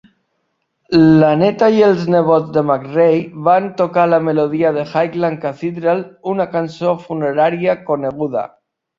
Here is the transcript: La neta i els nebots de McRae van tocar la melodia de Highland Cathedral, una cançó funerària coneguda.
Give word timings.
La 1.23 1.27
neta 1.39 1.65
i 1.73 1.81
els 1.87 2.05
nebots 2.13 2.47
de 2.55 2.61
McRae 2.69 3.19
van 3.47 3.67
tocar 3.81 4.05
la 4.13 4.19
melodia 4.27 4.71
de 4.77 4.85
Highland 5.01 5.41
Cathedral, 5.43 6.01
una 6.33 6.47
cançó 6.55 6.95
funerària 7.03 7.77
coneguda. 7.91 8.47